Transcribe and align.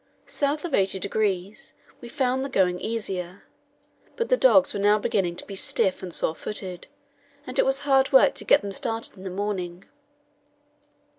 South 0.25 0.65
of 0.65 0.71
80° 0.71 1.73
we 2.01 2.09
found 2.09 2.43
the 2.43 2.49
going 2.49 2.79
easier, 2.81 3.43
but 4.15 4.29
the 4.29 4.35
dogs 4.35 4.73
were 4.73 4.79
now 4.79 4.97
beginning 4.97 5.35
to 5.35 5.45
be 5.45 5.53
stiff 5.53 6.01
and 6.01 6.11
sore 6.11 6.33
footed, 6.33 6.87
and 7.45 7.59
it 7.59 7.65
was 7.67 7.81
hard 7.81 8.11
work 8.11 8.33
to 8.33 8.43
get 8.43 8.61
them 8.63 8.71
started 8.71 9.15
in 9.15 9.21
the 9.21 9.29
morning. 9.29 9.85